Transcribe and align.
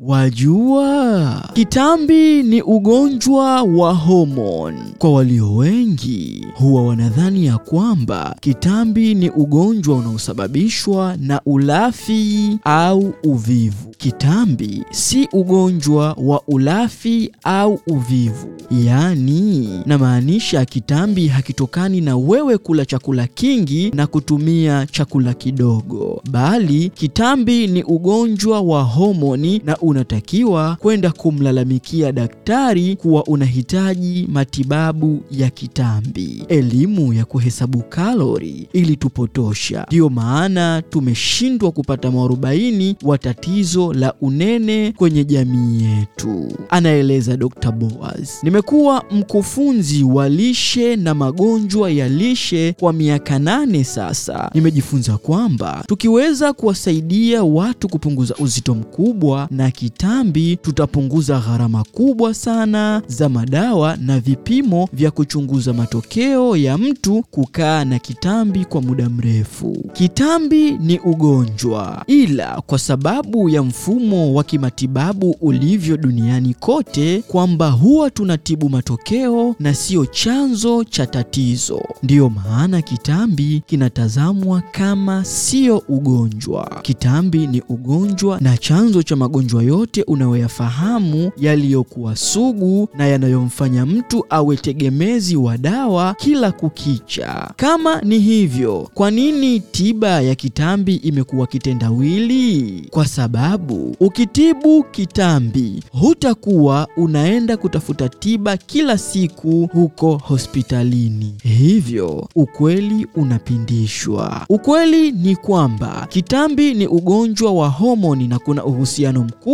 wajua 0.00 1.42
kitambi 1.52 2.42
ni 2.42 2.62
ugonjwa 2.62 3.62
wa 3.62 3.92
homoni. 3.94 4.80
Kwa 4.98 5.12
walio 5.12 5.54
wengi 5.56 6.46
huwa 6.54 6.82
wanadhani 6.86 7.46
ya 7.46 7.58
kwamba 7.58 8.36
kitambi 8.40 9.14
ni 9.14 9.30
ugonjwa 9.30 9.96
unaosababishwa 9.96 11.16
na 11.20 11.40
ulafi 11.46 12.58
au 12.64 13.14
uvivu. 13.24 13.90
Kitambi 13.98 14.84
si 14.90 15.28
ugonjwa 15.32 16.16
wa 16.22 16.42
ulafi 16.48 17.32
au 17.44 17.80
uvivu, 17.86 18.48
yaani 18.84 19.68
namaanisha 19.86 20.64
kitambi 20.64 21.28
hakitokani 21.28 22.00
na 22.00 22.16
wewe 22.16 22.58
kula 22.58 22.84
chakula 22.84 23.26
kingi 23.26 23.90
na 23.94 24.06
kutumia 24.06 24.86
chakula 24.92 25.34
kidogo, 25.34 26.22
bali 26.30 26.88
kitambi 26.88 27.66
ni 27.66 27.82
ugonjwa 27.82 28.60
wa 28.60 28.82
homoni 28.82 29.62
na 29.64 29.76
unatakiwa 29.90 30.76
kwenda 30.80 31.10
kumlalamikia 31.10 32.12
daktari 32.12 32.96
kuwa 32.96 33.24
unahitaji 33.24 34.28
matibabu 34.32 35.22
ya 35.30 35.50
kitambi. 35.50 36.44
Elimu 36.48 37.12
ya 37.12 37.24
kuhesabu 37.24 37.82
kalori 37.88 38.68
ili 38.72 38.96
tupotosha. 38.96 39.84
ndiyo 39.88 40.08
maana 40.08 40.82
tumeshindwa 40.90 41.72
kupata 41.72 42.10
mwarobaini 42.10 42.96
wa 43.02 43.18
tatizo 43.18 43.92
la 43.92 44.14
unene 44.20 44.92
kwenye 44.96 45.24
jamii 45.24 45.82
yetu, 45.84 46.48
anaeleza 46.68 47.36
Dr. 47.36 47.72
Boaz. 47.72 48.28
Nimekuwa 48.42 49.04
mkufunzi 49.10 50.02
wa 50.04 50.28
lishe 50.28 50.96
na 50.96 51.14
magonjwa 51.14 51.90
ya 51.90 52.08
lishe 52.08 52.72
kwa 52.80 52.92
miaka 52.92 53.38
nane 53.38 53.84
sasa. 53.84 54.50
Nimejifunza 54.54 55.18
kwamba 55.18 55.84
tukiweza 55.86 56.52
kuwasaidia 56.52 57.42
watu 57.44 57.88
kupunguza 57.88 58.34
uzito 58.38 58.74
mkubwa 58.74 59.48
na 59.50 59.70
kitambi, 59.84 60.56
tutapunguza 60.56 61.38
gharama 61.38 61.84
kubwa 61.84 62.34
sana 62.34 63.02
za 63.06 63.28
madawa 63.28 63.96
na 63.96 64.20
vipimo 64.20 64.88
vya 64.92 65.10
kuchunguza 65.10 65.72
matokeo 65.72 66.56
ya 66.56 66.78
mtu 66.78 67.22
kukaa 67.30 67.84
na 67.84 67.98
kitambi 67.98 68.64
kwa 68.64 68.82
muda 68.82 69.08
mrefu. 69.08 69.76
Kitambi 69.92 70.70
ni 70.70 70.98
ugonjwa, 70.98 72.04
ila 72.06 72.62
kwa 72.66 72.78
sababu 72.78 73.48
ya 73.48 73.62
mfumo 73.62 74.34
wa 74.34 74.44
kimatibabu 74.44 75.36
ulivyo 75.40 75.96
duniani 75.96 76.54
kote, 76.54 77.22
kwamba 77.28 77.70
huwa 77.70 78.10
tunatibu 78.10 78.68
matokeo 78.68 79.54
na 79.60 79.74
sio 79.74 80.06
chanzo 80.06 80.84
cha 80.84 81.06
tatizo. 81.06 81.80
Ndiyo 82.02 82.30
maana 82.30 82.82
kitambi 82.82 83.62
kinatazamwa 83.66 84.62
kama 84.72 85.24
sio 85.24 85.82
ugonjwa. 85.88 86.78
Kitambi 86.82 87.46
ni 87.46 87.62
ugonjwa 87.68 88.40
na 88.40 88.56
chanzo 88.56 89.02
cha 89.02 89.16
magonjwa 89.16 89.62
yote 89.70 90.02
unayoyafahamu 90.02 91.30
yaliyokuwa 91.36 92.16
sugu 92.16 92.88
na 92.94 93.06
yanayomfanya 93.06 93.86
mtu 93.86 94.24
awe 94.30 94.56
tegemezi 94.56 95.36
wa 95.36 95.58
dawa 95.58 96.14
kila 96.14 96.52
kukicha. 96.52 97.50
Kama 97.56 98.00
ni 98.00 98.18
hivyo, 98.18 98.88
kwa 98.94 99.10
nini 99.10 99.60
tiba 99.60 100.20
ya 100.20 100.34
kitambi 100.34 100.94
imekuwa 100.94 101.46
kitendawili? 101.46 102.86
Kwa 102.90 103.06
sababu 103.06 103.96
ukitibu 104.00 104.82
kitambi 104.84 105.82
hutakuwa 105.92 106.88
unaenda 106.96 107.56
kutafuta 107.56 108.08
tiba 108.08 108.56
kila 108.56 108.98
siku 108.98 109.68
huko 109.72 110.16
hospitalini, 110.16 111.34
hivyo 111.42 112.28
ukweli 112.34 113.06
unapindishwa. 113.16 114.46
Ukweli 114.48 115.12
ni 115.12 115.36
kwamba 115.36 116.06
kitambi 116.08 116.74
ni 116.74 116.86
ugonjwa 116.86 117.52
wa 117.52 117.68
homoni 117.68 118.28
na 118.28 118.38
kuna 118.38 118.64
uhusiano 118.64 119.20
mkubwa 119.24 119.49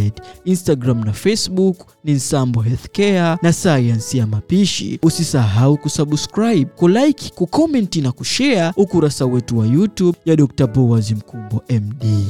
Instagram 0.44 1.04
na 1.04 1.12
Facebook 1.12 1.76
ni 2.04 2.12
Nsambo 2.12 2.60
Healthcare 2.62 3.01
na 3.42 3.52
sayansi 3.52 4.18
ya 4.18 4.26
mapishi. 4.26 4.98
Usisahau 5.02 5.76
kusubscribe, 5.76 6.64
kulike, 6.76 7.30
kukomenti 7.34 8.00
na 8.00 8.12
kushare 8.12 8.72
ukurasa 8.76 9.26
wetu 9.26 9.58
wa 9.58 9.66
YouTube 9.66 10.18
ya 10.24 10.36
Dr. 10.36 10.66
Boaz 10.66 11.10
Mkumbo 11.12 11.62
MD. 11.70 12.24